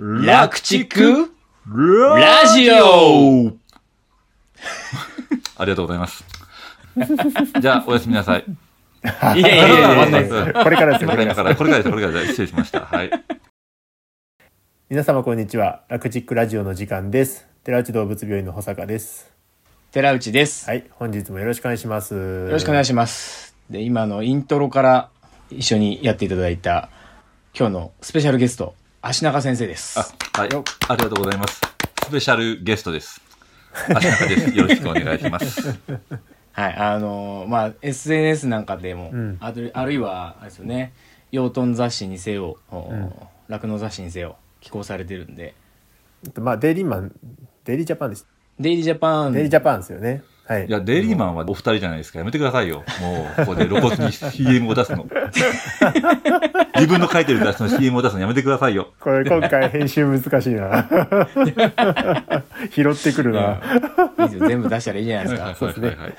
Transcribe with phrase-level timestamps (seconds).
[0.00, 1.32] 楽畜
[1.66, 3.50] ラジオ
[5.58, 6.24] ありがとうございます。
[7.60, 8.44] じゃあ、おやすみなさい。
[9.36, 11.56] いやいやいやいやいですこれからですよ、これから。
[11.56, 12.28] これからです、これからです。
[12.28, 12.82] 失礼しました。
[12.82, 13.10] はい。
[14.88, 15.82] 皆様こんにちは。
[15.88, 17.48] 楽チックラジオの時間です。
[17.64, 19.32] 寺内動物病院の保坂です。
[19.90, 20.70] 寺内です。
[20.70, 22.14] はい、本日もよろしくお願いします。
[22.14, 23.56] よよろしくお願いします。
[23.68, 25.10] で、今のイントロから
[25.50, 26.88] 一緒にやっていただいた
[27.58, 29.96] 今日のスペシャルゲスト、あしなか先生です。
[30.00, 30.48] あ、はい。
[30.88, 31.60] ありがとうございます。
[32.04, 33.20] スペシャルゲストです。
[33.94, 34.50] あしなかです。
[34.58, 35.78] よろしくお願いします。
[36.50, 40.92] はい、あのーまあ、SNS なんかでも、うんあるあるいは、あれですよね、
[41.30, 42.58] 養豚雑誌にせよ、
[43.48, 45.54] 酪農、雑誌にせよ、寄稿されてるんで、
[46.34, 47.12] まあ、デイリーマン、
[47.64, 48.26] デイリージャパンです。
[48.58, 50.24] デイリージャパン、デイリージャパンですよね。
[50.48, 50.66] はい。
[50.66, 52.18] いや、デイリーマンはお二人じゃないですか。
[52.20, 52.82] やめてくださいよ。
[53.02, 55.06] もう、ここで露骨に CM を出すの。
[56.74, 58.94] 自分の書いてる雑誌の CM を出すのやめてくださいよ。
[58.98, 60.88] これ今回編集難しいな。
[62.72, 63.60] 拾ってくるな。
[64.20, 65.44] いいですよ全部出したらいいじゃないですか。
[65.44, 66.12] はいはいはい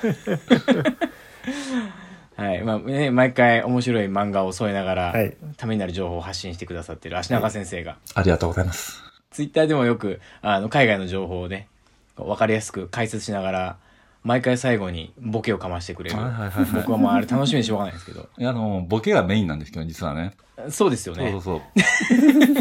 [2.36, 2.62] はい。
[2.62, 9.02] まあね、毎回面白い漫画を添えながら、はいためになる情報を発信してくださってる足長先生が、ありがとうございます。
[9.30, 11.68] ツイッターでもよく、あの、海外の情報をね、
[12.16, 13.76] わかりやすく解説しながら、
[14.22, 16.16] 毎回最後にボケをかましてくれる。
[16.16, 18.28] はいはいはいはい僕はもうあれ楽しみにしょうがないですけど。
[18.38, 20.34] いやあの、ボケがメインなんですけど、実はね。
[20.68, 21.30] そうですよね。
[21.30, 21.60] そうそう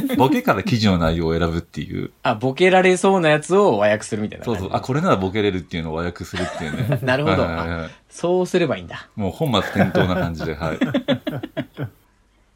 [0.07, 0.15] そう。
[0.15, 2.11] ボケから記事の内容を選ぶっていう。
[2.23, 4.45] あ、ボケられそうなやつを和訳するみたいな。
[4.45, 4.69] そうそう。
[4.71, 9.09] あ、これならボケれるっていうのを和訳するっていうね なるほどはいはいはいそうすればいいんだ。
[9.15, 10.79] もう本末転倒な感じで、はい。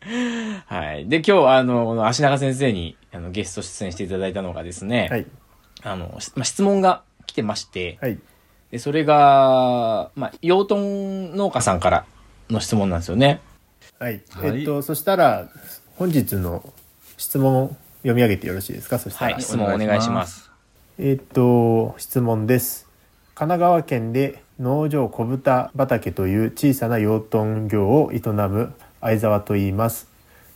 [0.66, 1.08] はい。
[1.08, 5.26] で、今日、あの、この足長先生に、あの、ゲスト出演していただいたのがですね、はい。
[5.84, 8.20] あの、しまあ、質問が来てまして、はい。
[8.74, 12.06] で、それが、まあ、養豚農家さんから
[12.50, 13.40] の質問なんですよね。
[14.00, 14.24] はい。
[14.32, 15.48] はいえっと、そしたら、
[15.96, 16.68] 本日の
[17.18, 18.98] 質問を読み上げてよろしいですか？
[18.98, 19.34] そしたら。
[19.34, 20.50] はい質問お願いします。
[20.98, 22.88] えっと、質問です。
[23.36, 30.08] 神奈川県で農場小豚畑という小さな養豚業を営む相沢と言います。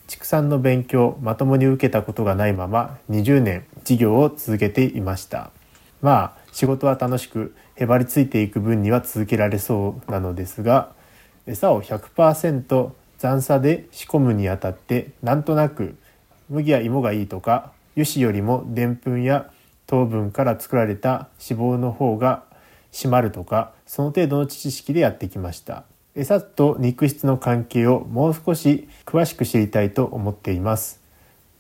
[0.08, 5.52] 畜産の勉強、まともに受けたことがないまま20年事業を続けていました。
[6.02, 10.92] まあ、仕事は楽しく、へばりついていく分には続けられそうなのですが、
[11.46, 15.96] 餌を100%残差で仕込むにあたってなんとなく
[16.50, 19.52] 麦や芋がいいとか油脂よりもでんぷんや
[19.86, 22.44] 糖分から作られた脂肪の方が
[22.92, 25.84] 締まるとかその程度の知識でやってきました。
[26.16, 31.02] 餌と肉質の関係をもう少し詳しく知りたいと思っています。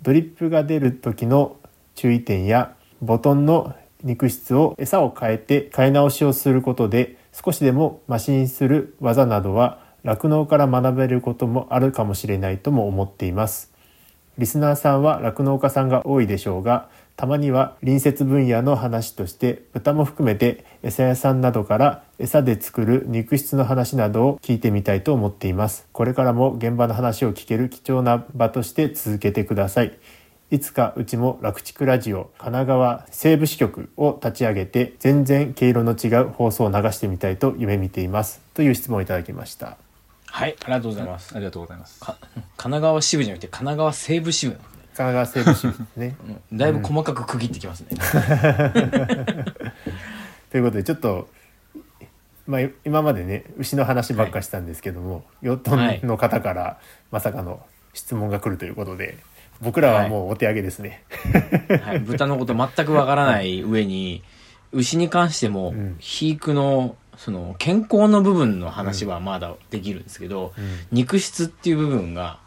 [0.01, 1.55] ドリップが出る時の
[1.93, 13.73] 注意点やボトンの肉質を餌を変えて買い直しをすることで少しでもマシにする技などは酪農から学べることもあるかもしれないとも思っています。
[14.37, 25.87] リスナーさんは酪農家さんが多いでしょうがたまには隣接分野の話として豚も含めて餌屋さんなどから餌で作る肉質の話などを聞いてみたいと思っています。
[25.91, 29.97] これからも現場の話を聞ける貴重な場として続けてください。
[30.49, 39.75] いつかうちも楽畜ラジオ神奈川西部支局を立ち上げて全然毛色の違う放送を流してみたいと夢見ていますという質問をいただきました
[40.27, 41.35] はい、ありがとうございます。
[41.35, 41.99] ありがとうございます。
[41.99, 44.53] か神奈川支部じゃなくて、神奈川西部支部。
[44.53, 44.63] 神
[44.95, 46.15] 奈川西部支部ですね
[46.51, 47.97] うんだいぶ細かく区切ってきますね。
[50.51, 51.27] ということでちょっと、
[52.45, 56.77] まあ、今までね牛の話ばっかしたんですけども、養豚の方から
[57.09, 57.59] まさかの
[57.93, 59.17] 質問が来るということで
[59.61, 61.03] 僕らはもうお手上げですね、
[61.83, 64.23] はい、豚のこと全くわからない上に、
[64.71, 70.53] 牛に関してもん、肥育の、その、健康の部分の話はまだできるんですけど、
[70.91, 72.39] 肉質っていう部分が、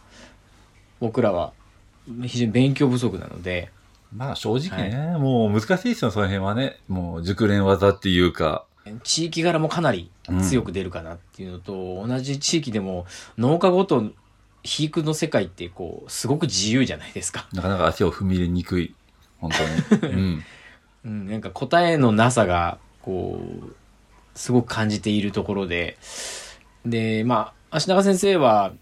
[1.00, 1.52] 僕らは
[2.22, 3.70] 非常に勉強不足なので、
[4.14, 6.78] まあ正直ね、もう難しいですよ、その辺はね。
[6.88, 8.64] もう熟練技っていうか。
[9.04, 10.10] 地域柄もかなり
[10.48, 13.06] 強く出るかなっていうのと、同じ地域でも
[13.38, 14.10] 農家ごと
[14.62, 17.46] 肥育の世界ってこう、すごく自由じゃないですか。
[17.52, 18.94] なかなか足を踏み入れにくい。
[19.38, 19.50] 本
[19.90, 20.12] 当に。
[20.12, 20.44] うん。
[21.04, 23.74] うん、なんか答えのなさが、こう、
[24.34, 25.96] すごく感じているところで、
[26.84, 28.72] で、まあ、足長先生は、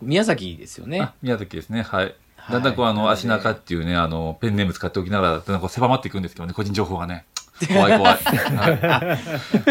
[0.00, 1.14] 宮崎ですよねあ。
[1.22, 1.82] 宮崎ですね。
[1.82, 2.04] はい。
[2.04, 2.14] はい
[2.50, 7.26] だんだんこう、あの、足中っていうね、あの、ペンネーム使っておきながら、だんだんこう狭まっていくんですけどね、個人情報がね。
[7.68, 8.14] 怖い怖い。
[8.14, 9.18] は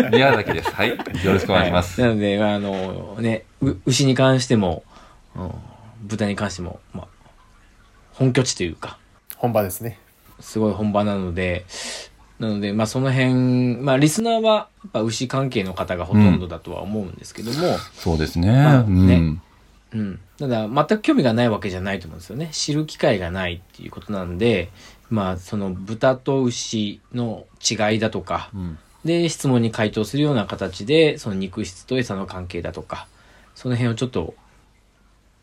[0.09, 0.69] い、宮崎です。
[0.75, 0.89] はい。
[0.89, 1.99] よろしくお願いします。
[2.01, 4.83] なので、あの、ね、う牛に関しても、
[5.37, 5.51] うん
[6.03, 7.07] 豚に関しても、まあ、
[8.13, 8.99] 本拠地というか、
[9.35, 9.97] 本場ですね
[10.39, 11.65] すごい本場なので、
[12.39, 18.51] なので、まあその辺、まあリスナーはやっぱ牛関係の方がほとんどだとは思うんですけども、そうですね。
[18.51, 19.07] まあうん。
[19.07, 19.41] ね
[19.93, 20.19] うん。
[20.37, 22.49] ただ、全く興味がないわけじゃないと思うんですよね。
[22.51, 24.69] 知る機会がないっていうことなんで、
[25.09, 28.77] まあ、その豚と牛の違いだとか、うん。
[29.05, 33.07] で、質問に回答するような形で、その肉質と餌の関係だとか、
[33.55, 34.35] その辺をちょっと、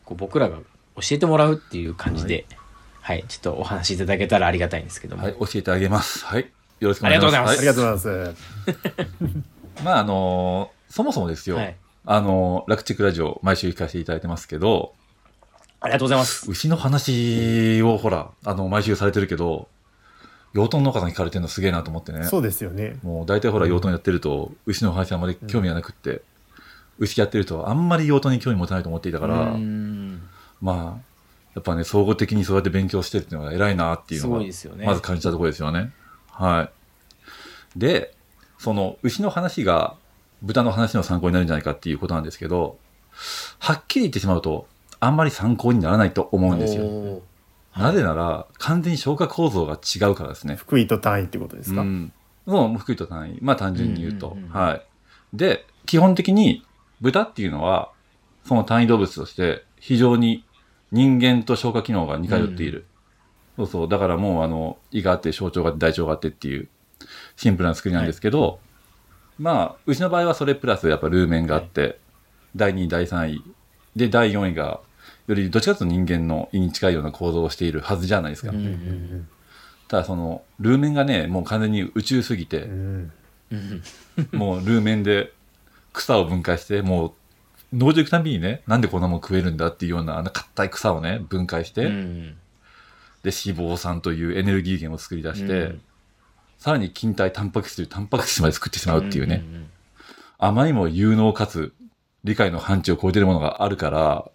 [0.05, 2.45] こう僕らが教えてもらうっていう感じで、
[3.01, 5.23] はい、ちょっとお話しいただけたらありがたいんですけども。
[5.23, 6.25] はい、教えてあげます。
[6.25, 6.51] はい。
[6.79, 7.57] よろしくお願いします。
[7.57, 9.25] ありがとうございますありがとうございま
[9.75, 9.83] す。
[9.83, 11.57] まあ、あのーそもそもですよ。
[11.57, 11.75] はい
[12.07, 14.93] あのー、楽チクラジオ、毎週聞かせていただいてますけど、
[15.81, 16.49] ありがとうございます。
[16.49, 19.67] 牛の話をほら、あの、毎週されてるけど、
[20.53, 22.25] 養豚農家さん聞かれてるのすげえなと思ってね。
[22.25, 22.97] そうですよね。
[23.01, 26.21] もう大体ほら養豚やってると、牛の話あんまり興味がなくって、
[26.99, 30.21] 牛やってるとあんまり養豚に興味持たないと思っていたから、うーん
[30.61, 31.15] まあ、
[31.53, 34.85] やっぱね、総合的にそうやって勉強してるっていうのが偉いなっていうすのが、ごいですよね。
[34.85, 35.91] まず感じたところですよね。
[36.31, 36.69] は
[37.75, 37.79] い。
[37.79, 38.13] で、
[38.57, 39.95] その牛の話が
[40.41, 42.77] 豚の話の参考になるんじゃないかっていうことなんですけど、
[43.59, 44.67] はっきり言ってしまうと、
[44.99, 47.21] あんまり参考にならないと思うんですよ。
[47.75, 50.55] なぜなら、完全に消化構造が違うからですね。
[50.55, 52.13] 福井と単位ってことですか、うん。
[52.45, 53.39] もう、福井と単位。
[53.41, 54.29] まあ単純に言うと。
[54.29, 54.81] うんうんうんはい。
[55.33, 56.65] で、基本的に
[57.01, 57.91] 豚っていうのは、
[58.45, 60.45] その単位動物として非常に
[60.91, 62.85] 人間と消化機能が似通っている。
[63.57, 63.89] そうそう。
[63.89, 66.67] だからもうあの、胃があって、小腸があって、大腸があってっていう
[67.35, 68.59] シンプルな作りなんですけど、
[69.37, 71.99] まあ、うちの場合はそれプラスやっぱルーメンがあって、
[72.55, 73.43] 第2位、第3位。
[73.95, 74.81] で、第4位が、
[75.27, 78.51] よりどっちかというと人間の胃に近いような構造をしているはずじゃないですか。
[78.51, 79.27] うんうんうん
[79.87, 83.11] ただその、ルーメンがね、もう完全に宇宙すぎて、うん
[83.51, 83.83] うん
[84.31, 85.31] もうルーメンで
[85.95, 87.11] 草を分解して、もう
[87.73, 92.37] 農場行くたびにね、なんでこんなもん食えるんだっていうようなあの硬い草をね、分解して、うん。
[93.23, 95.81] で、脂肪酸というエネルギー源を作り出して、うん。
[96.57, 99.69] さらに筋体タンパク質というタンパク質まで作ってしまうっていうね、んん。
[100.37, 101.73] あまりにも有能かつ
[102.23, 104.31] 理解の範疇を超えてるものがあるから、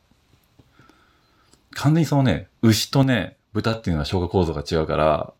[1.72, 5.32] 完全にそのね、牛とね、豚っていうのは消化構造が違うから、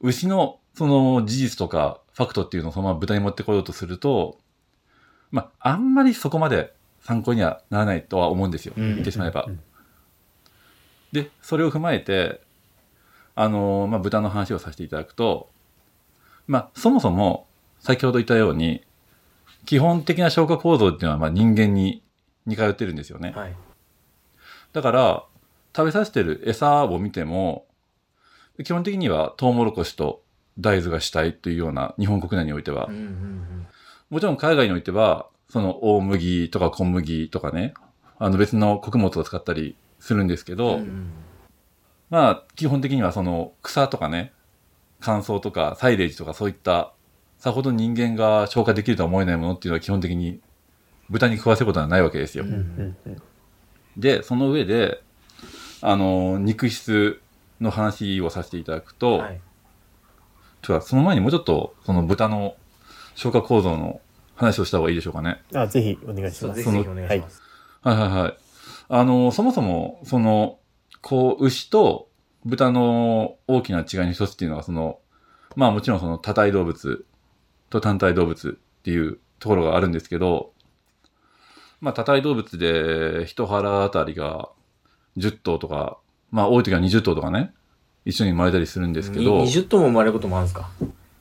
[0.00, 4.38] 牛のその事実とかファクトっていうのをそのまま豚に持ってこようとすると、
[5.34, 6.72] まあ、あんまりそこまで
[7.02, 8.74] 参考にはならないとは思うんですよ。
[8.76, 9.46] うん言ってしまえば。
[9.48, 9.60] うん
[11.10, 12.40] で、それを踏まえて、
[13.36, 15.48] あのーまあ、豚の話をさせていただくと、
[16.48, 17.46] まあ、そもそも、
[17.78, 18.82] 先ほど言ったように、
[19.64, 22.02] 基本的な消化構造っていうのは、まあ、人間に
[22.46, 23.32] 似通ってるんですよね。
[23.36, 23.54] はい。
[24.72, 25.24] だから、
[25.76, 27.66] 食べさせてる餌を見ても、
[28.64, 30.20] 基本的にはトウモロコシと
[30.58, 33.66] 大豆が主体というような日本国内においてはうん、うん
[34.10, 37.74] もちろん海外においては、その大麦とか小麦とかね、
[38.18, 41.10] あの別の穀物を使ったりするんですけうんど、うん
[42.10, 44.32] まあ基本的にはその草とかね、
[45.00, 46.92] 乾燥とかサイレージとかそういった
[47.38, 50.40] さほど人間が消化できるとは思えないものっていうのは基本的に
[51.10, 52.44] 豚に食わせることはないわけですよ。
[52.44, 52.96] うん
[53.96, 55.02] で、その上で、
[55.80, 57.20] あの、肉質
[57.60, 59.40] の話をさせていただくと、はい。
[60.62, 62.56] その前にもうちょっと、その豚の
[63.14, 64.00] 消化構造の
[64.34, 65.42] 話をした方がいいでしょうかね。
[65.54, 67.42] あぜひお願いしますぜひぜひお願いします。
[67.82, 68.36] はいはいはい。
[68.88, 70.58] あの、そもそも、その、
[71.00, 72.08] こう、牛と
[72.44, 74.98] 豚の大きな違いの一つっていうのは、その、
[75.56, 77.06] まあもちろんその多体動物
[77.70, 80.52] と単体動物っていうところがあるんですけど、
[81.80, 84.48] まあ多体動物で一腹あたりが
[85.16, 85.98] 10頭とか、
[86.30, 87.52] まあ多い時は20頭とかね、
[88.04, 90.68] 一緒に生まれたりするんですけど、に20頭も生まれることもあるんですか？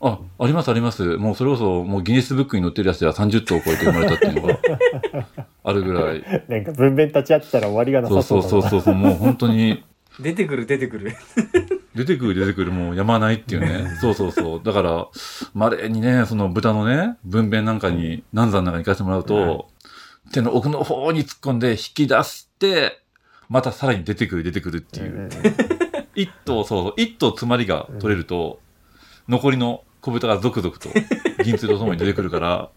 [0.06, 1.16] あ、ありますあります。
[1.18, 4.60] もうそれこそ、もうギネスブックに載ってるやつでは30頭を超えて生まれたっていうのが
[5.64, 6.24] あるぐらい。
[6.50, 9.84] なんか文弁立ち会ってたら終わりがなそうさそだなそううそうそうそう、もう本当に、
[10.20, 11.16] 出てくる出てくる。
[11.96, 13.98] 出てくる出てくるもうやまないっていうね。
[14.02, 14.62] そうそうそう。
[14.64, 15.08] だから、
[15.54, 19.70] 稀にね、その豚のね、分娩なんかに、難産なんかに行かせてもらうと、
[20.34, 23.00] 手の奥の方に突っ込んで引き出して、
[23.48, 25.14] またさらに出てくる出てくるっていう。
[25.14, 25.30] うんうん
[26.16, 28.60] 一頭、そうそう、一頭詰まりが取れると、
[29.28, 30.90] 残りの小豚が続々と
[31.46, 32.70] 銀通とともに出てくるから、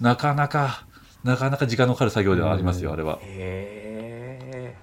[0.00, 0.86] なかなか、
[1.22, 3.18] なかなか時間のかかる作業ではありますよ、うんあれは。
[3.20, 4.74] へ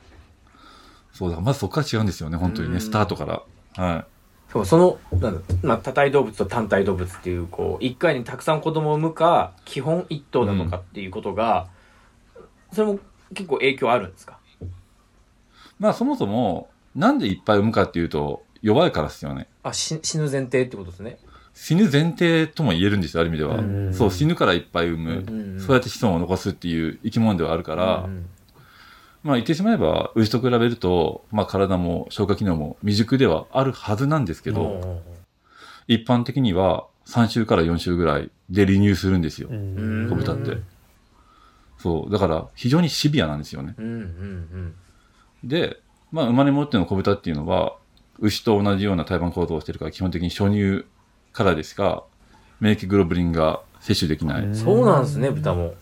[1.12, 3.42] そうだ、まずそこから違うんですよね、本当にね、うんスタートから。
[3.84, 4.00] はい。
[4.00, 4.06] ー
[4.52, 11.68] そうその、なんだまあ、多体動物と単体動物っていう、こう、一回にたくさん子供を産むか、基本一頭だとかっていうことが、
[12.72, 13.00] それも
[13.34, 14.38] 結構影響あるんですか？
[15.80, 19.48] まあそもそも、なんでいっぱい産むかっていうと、弱いからですよね。
[19.62, 21.20] あ、し死ぬ前提ってことですね。
[21.54, 23.58] 死ぬ前提とも言えるんですよ、ある意味では。
[23.58, 25.12] うんそう、死ぬからいっぱい産む。
[25.28, 28.26] うんそうやって子孫を残すっていう生き物ではあるから、うん
[29.22, 35.00] まあ言ってしまえば、牛と比べると、まあ体も消化機能も未熟ではあるはずなんですけど、うん
[35.86, 39.50] 一般的には3週から4週ぐらいで離乳するんですよ。
[39.52, 40.58] うん小豚って。
[41.78, 42.12] そう。
[42.12, 43.76] だから、非常にシビアなんですよね。
[45.44, 45.82] で、
[46.14, 47.76] まあ、生まれ持っての子豚っていうのは、
[48.20, 50.86] 牛と同じような胎盤構造をしてるから、基本的に初乳
[51.32, 52.04] からでしか、
[52.60, 54.44] 免疫グロブリンが摂取できない。
[54.44, 54.56] うん。
[54.56, 55.76] そうなんですね、豚も。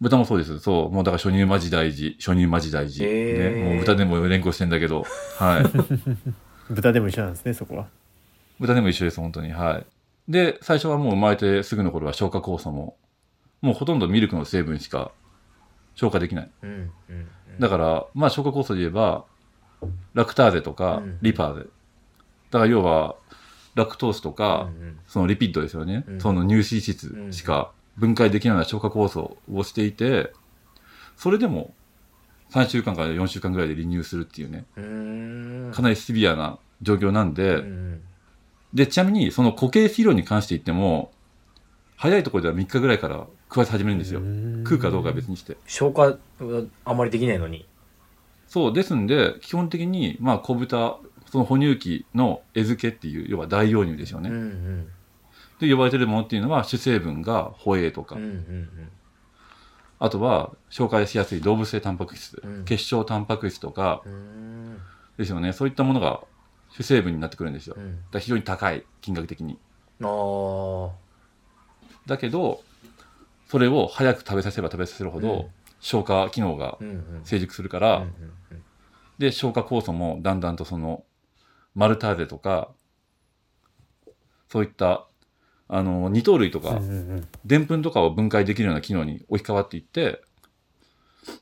[0.00, 0.58] 豚もそうです。
[0.60, 0.92] そう。
[0.92, 2.16] もうだから初乳マジ大事。
[2.18, 3.04] 初乳マジ大事。
[3.04, 3.64] ね。
[3.64, 5.04] もう豚でも連呼してんだけど。
[5.38, 5.64] はい。
[6.72, 7.88] 豚でも一緒なんですねそこは
[8.60, 9.52] 豚でも一緒です、本当に。
[9.52, 9.86] はい。
[10.30, 12.96] で、最初はもう生まれてすぐの頃は消化酵素も、
[13.62, 15.10] もうほとんどミルクの成分しか
[15.94, 16.50] 消化できない。
[16.62, 17.26] うんうんうん。
[17.58, 19.24] だから、まあ消化酵素で言えば、
[20.14, 21.60] ラクターゼとかうんリパーゼ。
[22.50, 23.16] だから要は、
[23.74, 26.04] ラクトースとか、うんうんそのリピッドですよね。
[26.08, 30.32] うんその乳脂質しか分解できないような消化酵素をしていて、
[31.16, 31.74] それでも
[32.50, 35.74] 3週間から4週間ぐらいで離乳するっていうね、う。
[35.74, 38.00] かなりシビアな状況なんで、うんうん
[38.74, 41.10] で、ちなみにその固形肥料に関して言っても、
[41.96, 44.20] 早いところでは3日ぐらいから食わせ始めるんですよ。
[44.64, 45.56] 食うかどうかは別にして。
[45.66, 46.16] 消化は
[46.84, 47.66] あまりできないのに。
[48.48, 50.98] そう、ですんで、基本的に、まあ、小豚、
[51.30, 54.30] その哺乳期の餌付けっていう、要は大容乳ですよね。
[54.30, 54.88] うんうん。
[55.60, 58.68] で、呼ばれてるものっていうのは、主成分がホエイとか、うんうん
[60.00, 64.02] あとは、紹介しやすい動物性タンパク質、うん結晶タンパク質とか。
[65.16, 65.52] ですよね。
[65.52, 66.20] そういったものが
[66.70, 67.74] 主成分になってくるんですよ。
[67.76, 67.98] うん。
[68.12, 69.58] ら非常に高い、金額的に。
[70.00, 70.90] ああ。
[72.06, 72.62] だけど、
[73.48, 75.46] それを早く食べさせれば食べさせるほど、うん
[75.80, 76.78] 消化機能が。
[77.24, 78.06] 成熟するから、
[79.18, 81.04] で、消化酵素もだんだんとその、
[81.74, 82.70] マルターゼとか、
[84.48, 85.06] そういった、
[85.68, 86.80] あの、二糖類とか、
[87.44, 90.22] でんぷんとかを分解できるような機能に置き換わっていって、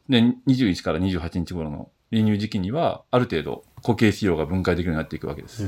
[0.09, 5.65] で、21から28日頃の離乳時期には、ある程度固形飼料が分解できるようになっていくわけです。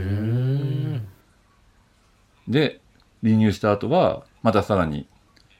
[2.48, 2.80] で、
[3.22, 5.06] 離乳した後は、またさらに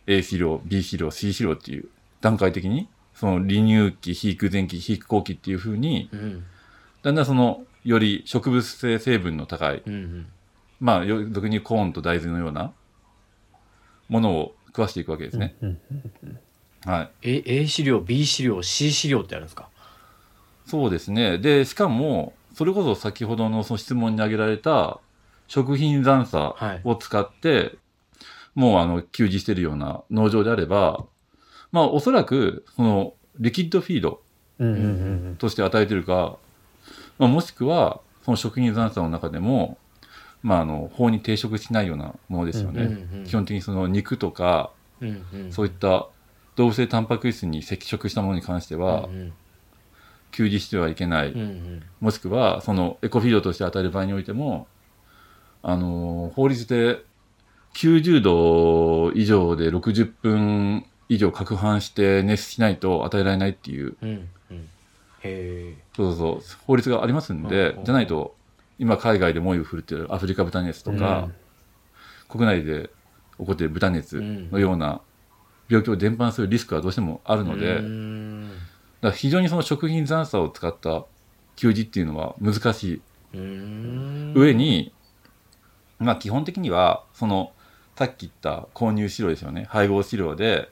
[0.07, 1.89] A 飼料、B 飼料、C 飼料っていう
[2.21, 2.89] 段階的に、
[3.19, 6.45] その離乳期、肥育前期、肥育後期っていう風に、うん
[7.03, 10.27] だんだんその、より植物性成分の高い、うんうん。
[10.81, 12.73] まあ、よ俗にコーンと大豆のような
[14.09, 15.57] ものを食わしていくわけですね。
[15.61, 15.79] うん
[16.85, 17.11] はい。
[17.23, 19.69] A, A 資料 B 資料 C 資料ってあるんですか？
[20.67, 21.39] そうですね。
[21.39, 25.01] で、しかも、それこそ先ほどのその質問に挙げられた
[25.47, 27.77] 食品残差を使って、
[28.55, 31.05] もうあの、給仕してるような農場であれば、
[31.73, 34.21] まあおそらく、その、リキッドフィード
[35.39, 36.39] として与えてるか、
[37.19, 39.79] まあ、もしくは、その食品残差の中でも、
[40.43, 42.83] まああの、法に抵触しないようなものですよね。
[42.83, 44.71] うんうん基本的にその肉とか、
[45.01, 45.53] うんうん。
[45.53, 46.09] そういった
[46.57, 49.33] 動物性タンパク質に接触したものに関しては、うん
[50.31, 51.33] 給仕してはいけない。
[51.33, 54.67] うんうんもしくは、そのエコフィードとして与える場合においても、
[55.63, 57.03] あのー法律で
[57.75, 64.09] 90度以上で60分以上攪拌して熱しないと与えられないっていう、うん
[64.51, 64.69] うん。
[65.21, 65.85] へえ。
[65.97, 68.37] そうそうそう、法律がありますんでうん、じゃないと、
[68.79, 71.29] 今海外で猛威を振るってるアフリカ豚熱とか、
[72.29, 72.91] 国内で
[73.39, 74.23] 起こっている豚熱
[74.53, 75.01] のような
[75.69, 78.61] 病気を伝播するリスクはどうしてもあるので、うーんだか
[79.09, 81.05] ら非常にその食品残差を使った
[81.57, 83.03] 給仕っていうのは難しい。
[83.35, 84.33] うーん。
[84.35, 84.93] 上に、
[85.99, 87.53] まあ基本的には、その、
[87.97, 89.67] さっき言った購入飼料ですよね。
[89.69, 90.69] 配合飼料で、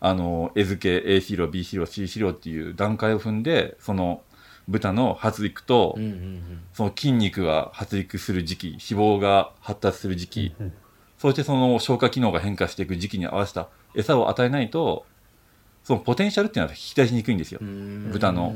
[0.00, 4.22] あの、餌付け A 飼料、B 飼料、C 飼料っていう段階を踏んで、その
[4.66, 6.40] 豚の発育と、うんうん
[6.72, 10.72] その筋肉が発育する時期、脂肪が発達する時期、うん
[11.18, 15.04] そしてその消化機能が変化していく時期に合わせた餌を与えないと、
[15.84, 17.64] そのポテンシャルっていうのは引き出しにくいんですよう。
[17.64, 18.10] ん。
[18.10, 18.54] 豚の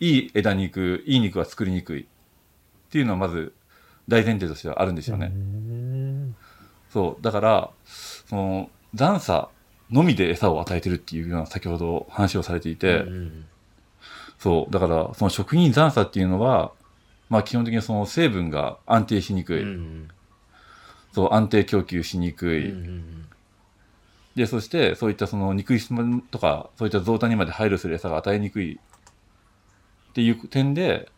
[0.00, 2.06] いい枝肉、いい肉は作りにくいっ
[2.90, 3.52] ていうのはまず
[4.08, 5.30] 大前提としてはあるんですよね。
[5.34, 6.36] うん
[6.90, 7.22] そう。
[7.22, 9.50] だから、その残差
[9.94, 13.44] のみで餌を与えてるっていうような先ほど話をされていて、うんうん
[14.36, 14.72] そう。
[14.72, 16.72] だから、その食品残差っていうのは、
[17.30, 19.62] まあ基本的にその成分が安定しにくい。
[19.62, 20.08] うんうん
[21.12, 22.70] そう、安定供給しにくい。
[22.70, 23.24] うんうん
[24.34, 25.94] で、そして、そういったその肉質
[26.32, 31.08] とか、そういった増タにまで配慮する餌が与えにくいっていう点で、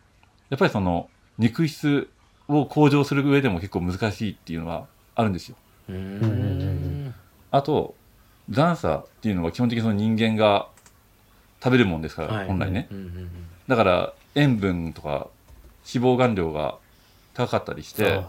[0.51, 2.11] やっぱりその肉質
[2.47, 5.57] を向上する上でも結構難しいっていうのはあるんですよ。
[5.89, 5.97] うー
[8.51, 10.69] 残差っていうのは基本的にその人間が
[11.63, 12.47] 食べるもんですから、はい。
[12.47, 12.89] 本来ね。
[12.91, 13.31] うんうん
[13.67, 15.27] だから、塩分とか
[15.93, 16.79] 脂肪含量が
[17.35, 18.21] 高かったりして、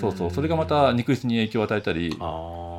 [0.00, 2.16] そうそう、それがまた肉質に影響を与えたり、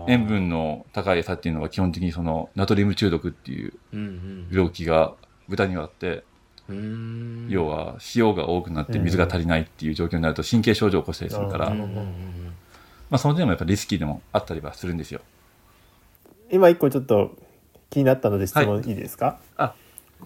[0.07, 5.13] 塩分の高い餌っていうのは基本的にそのナトリウム中毒っていううんうん病気が
[5.47, 6.23] 豚にはあって、
[6.67, 7.47] うーん。
[7.49, 12.53] 要は塩が多くなって水が足りないっていう状況になると神経症状を起こしたりするから、うんまうんうんうん。
[13.11, 15.21] あその点もやっぱリスキーでもあったりはするんですよ。
[16.53, 17.35] 今一個ちょっと
[17.89, 18.91] 気になったので質問い。
[18.91, 19.39] いですか、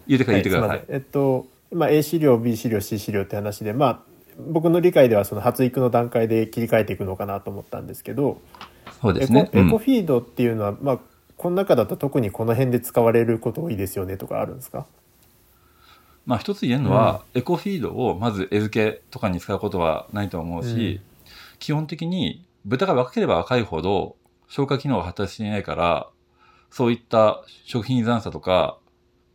[0.08, 0.84] 言ってください、言ってください。
[0.90, 4.00] えっと、まあ、A 資料 B 資料 C 資料って話でまあ
[4.40, 8.40] 僕の理解ではその発育の段階で切り替えていくのかなと思ったんですけど
[9.02, 9.42] そうですね。
[9.42, 11.00] エコエコうんフィードっていうのは、まあ
[11.38, 14.88] この中だと特にこの辺で使われること多いですよねとかあるんですか？
[16.26, 21.00] まあ一つ言えるのは、エコフィードをまず餌付けとかに使うことはないと思うし、
[21.60, 24.16] 基本的に豚が若ければ若いほど
[24.50, 26.08] 消化機能が発達していないから、
[26.72, 28.78] そういった食品残差とか、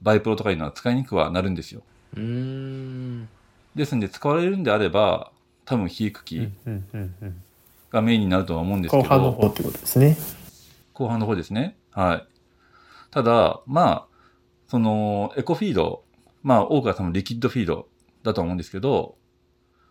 [0.03, 1.83] バイプロとかいうのは使いにくくはなるんですよ。
[2.17, 3.29] うーん。
[3.75, 5.33] ですんで使われるんであれば、
[5.65, 7.43] 多分非育期うんうんうん
[7.93, 10.17] がメインになるとは思うんですけど、後半の方ってことですね。
[10.95, 11.77] 後半の方ですね。
[11.91, 12.27] はい。
[13.11, 14.07] ただ、まあ、
[14.67, 16.05] その、エコフィード、
[16.43, 17.89] まあ、多くは多分リキッドフィード
[18.23, 19.17] だと思うんですけど、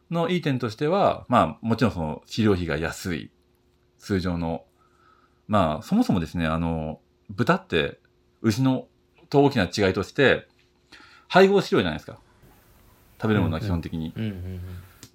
[0.10, 3.32] のいい点としては、まあ、もちろんその、飼料費が安い、
[4.00, 4.66] 通常の。
[5.48, 7.00] まあ、そもそもですね、あの、
[7.36, 8.00] 豚って、
[8.42, 8.88] 牛の、
[9.30, 10.48] と大きな違いとして、
[11.28, 12.20] 配合飼料じゃないですか。
[13.22, 14.14] 食べるものは基本的に。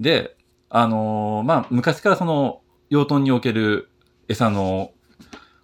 [0.01, 0.37] で、
[0.69, 3.91] あのーまあ、昔からその、養豚における
[4.29, 4.93] 餌の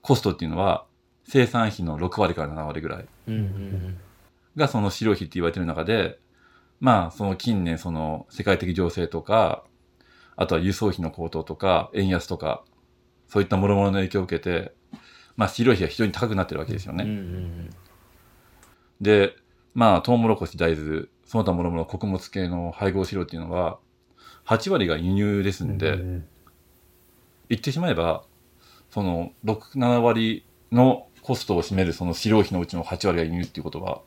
[0.00, 0.86] コストっていうのは、
[1.28, 3.06] 生産費の6割から7割ぐらい
[4.56, 6.18] がその飼料費って言われてる中で、
[6.80, 9.64] まあ、その近年その世界的情勢とか、
[10.36, 12.64] あとは輸送費の高騰とか、円安とか、
[13.28, 14.74] そういった諸々の影響を受けて、
[15.36, 17.00] まあ、飼料費が非常に高くなってるわけですようん。
[17.00, 17.14] うんうね。
[17.14, 17.70] ん
[19.00, 19.34] で、
[19.74, 23.78] まあ、トウモロコシ、大豆、その他諸々穀物系の配合飼料っていうのは、
[24.46, 26.24] 8割が輸入ですんで、うん
[27.48, 28.24] 言ってしまえば、
[28.90, 34.00] その、6、7割のコストを占めるその飼料費のうちの8割が輸入っていうことは、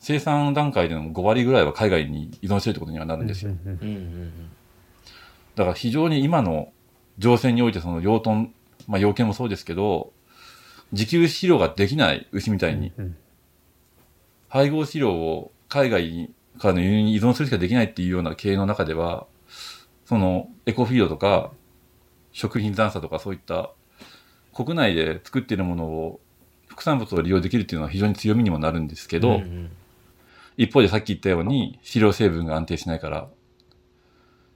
[0.00, 3.52] 生産段階での5割ぐらいは海外に依存してるってことにはなるんですよ。
[5.54, 6.72] だから非常に今の
[7.18, 8.52] 情勢においてその養豚、
[8.86, 10.12] まあ養鶏もそうですけど、
[10.92, 13.16] 自給飼料ができない牛みたいに、うん
[14.48, 19.26] 配合飼料を海外からの輸入に依存するしかできないっていうような経営の中では、
[20.04, 21.50] そのエコフィードとか
[22.30, 23.70] 食品残差とかそういった
[24.54, 26.20] 国内で作っているものを
[26.68, 29.70] 副産物を利用できるっていうのは非常に強みにもなるんですけど、うん
[30.56, 33.26] 一方でさっき言ったように飼料成分が安定しないから、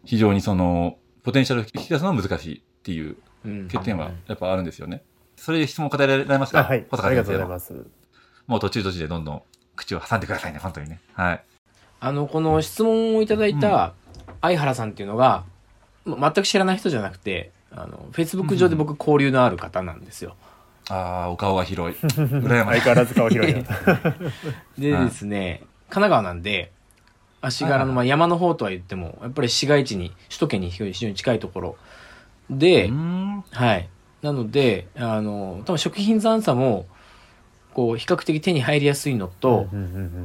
[0.05, 5.03] 非常にそのポテンシャルを引き出すのは難しいっていううん欠点はやっぱあるんですよね。
[5.37, 6.61] それで質問答えられますか？
[6.61, 7.75] あはい、小ありがとうございます。
[8.47, 9.43] もう途中途中でどんどん
[9.77, 11.01] 口を挟んでくださいね、本当にね。
[11.13, 11.45] はい。
[12.01, 13.93] あの、この質問をいただいた
[14.41, 15.45] 相原さんっていうのが、
[16.05, 20.35] ま全く知らない人じゃなくて、あの、Facebook 上で僕交流のある方なんですよ。
[20.89, 22.01] ああ、お顔が広い。
[22.01, 22.81] 羨ましい。
[22.81, 23.63] 相変わらず顔広いな。
[24.79, 26.73] ではいですね、神奈川なんで、
[27.41, 31.77] 足柄のまあ山の方とは言っても、やっぱり市街地に、首都圏に非常に近いところ
[32.51, 32.91] で。
[33.51, 33.89] はい。
[34.23, 36.87] なので、あの、多分食品残差も、
[37.75, 39.69] こう、比較的手に入りやすいのと、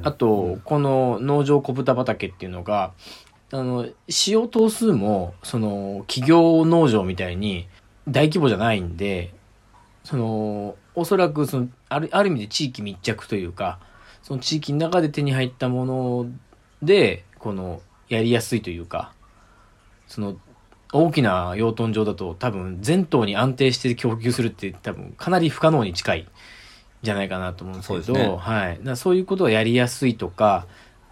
[0.04, 2.94] あと、この農場小豚畑っていうのが、
[3.52, 7.68] あの、使用頭数も、その、企業農場みたいに
[8.08, 9.34] 大規模じゃないんで、
[10.04, 13.80] その、おそらく、その、ある、ある意味で地域密着というか、
[14.24, 16.26] その地域の中で手に入ったもの
[16.82, 19.14] で、この、やりやすいというか、
[20.08, 20.38] その、
[20.94, 26.28] 大きな養豚場だと多分全頭に安定して供給するって多分かなり不可能に近い
[27.02, 28.98] じゃないかなと思うんですけど、そうねはい。
[28.98, 30.68] そういうことがやりやすいとか、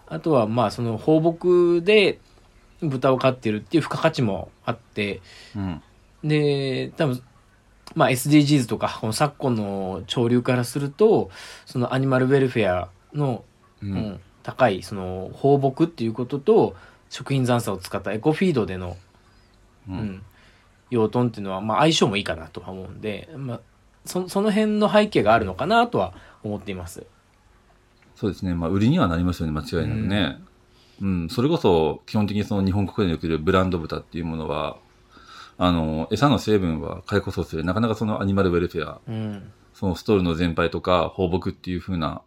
[0.07, 2.19] あとはまあその放牧で
[2.81, 5.21] 豚を飼ってるっていう付加価値もあって、
[5.55, 5.81] うん。
[6.23, 7.23] で、多分、
[7.95, 11.29] まあ SDGs とか、この昨今の潮流からすると、
[11.65, 13.43] そのアニマルウェルフェアの、
[13.81, 13.85] う。
[13.85, 16.75] うんん高い、その放牧っていうことと、
[17.09, 18.97] 食品残差を使ったエコフィードでの、
[19.89, 19.91] う。
[19.91, 20.23] うんん、
[20.89, 23.61] 養豚っていうのは、まあ相性もいいかなとは思うんで、まあ、
[24.05, 26.13] そその辺の背景があるのかなとは
[26.43, 27.05] 思っています。
[28.15, 28.53] そうですね。
[28.53, 30.37] まあ、売りにはなりますよね、間違いなくね。
[31.01, 31.29] うん。
[31.29, 34.77] それこそ、基本的にその日本国内におけるブランド豚っていうものは、
[35.57, 37.63] あの、餌の成分は解雇そうする。
[37.63, 39.51] なかなかそのアニマルウェルフェア、うん。
[39.73, 42.21] そのストールの全廃とか放牧っていう風な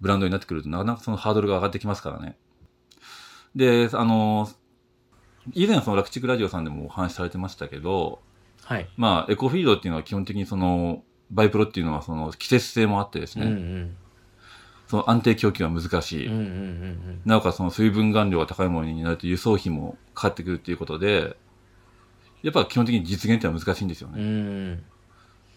[0.00, 2.36] ブランドになってくるとなかなかそのハードルが上がってきますからね。
[3.54, 4.48] で、あの、
[5.52, 8.20] 以前その楽畜ラジオさんでもお話しされてましたけど、
[8.64, 8.88] はい。
[8.96, 13.96] まあエコフィードっていうのは基本的にそのバイプロっていうのはその季節性もあってですうんね、うん。
[14.86, 16.26] その安定供給は難しい。
[16.26, 21.36] うんうんうんなおかつその水分含量が高いものになると輸送費もかかってくるっていうことで、
[22.42, 24.22] やっぱ基本的に実現っていうのは難しいんですよね。
[24.22, 24.26] うん。
[24.26, 24.30] う
[24.72, 24.82] ん。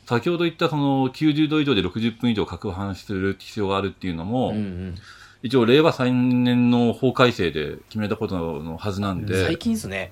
[0.06, 4.96] 先ほど言ったその90度以上で60分以上攪拌する必要があるっていうのも、うんうん
[5.44, 10.12] 一応令和3年の法改正で決めたことのはずなんで、最近ですね。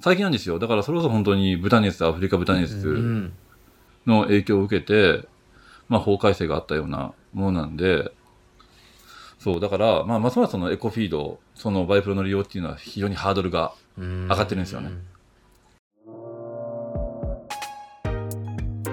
[0.00, 0.58] 最近なんですよ。
[0.58, 3.32] だからそれこそ本当に豚熱、アフリカ豚う熱ん。
[4.06, 5.26] の影響を受けて、
[5.88, 8.12] まあ、法改正があったようなものなんで、
[9.38, 14.90] そう、だから、まあ、ますますそのエコフィード、そのバイプロの利用っていうのは非常にハードルが上がってるんですよね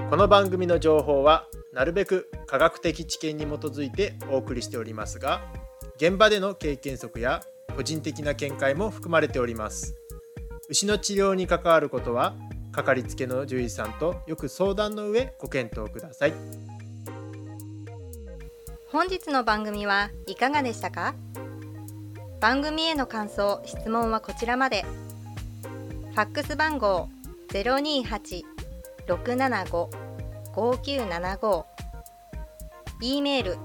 [0.09, 5.41] この番組の情報はなるべく科学的知見に基づいてお送りしておりますが
[5.95, 7.41] 現場での経験則や
[7.75, 9.95] 個人的な見解も含まれております。
[10.69, 12.35] 牛の治療に関わることは
[12.71, 16.33] かかりつけの獣医さんとよく相談の上ご検討ください。
[18.91, 21.15] 本日の番組はいかがでしたか？
[22.39, 24.85] 番組への感想・質問はこちらまで。
[26.11, 27.09] ファックス番号
[30.53, 31.65] 5975
[33.01, 33.57] e メール。